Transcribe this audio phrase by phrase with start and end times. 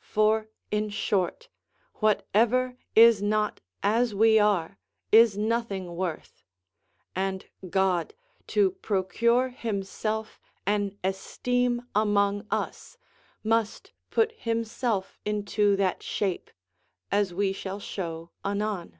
[0.00, 1.48] For, in short,
[2.00, 4.76] whatever is not as we are
[5.12, 6.42] is nothing worth;
[7.14, 8.12] and God,
[8.48, 12.98] to procure himself an esteem among us,
[13.44, 16.50] must put himself into that shape,
[17.12, 18.98] as we shall show anon.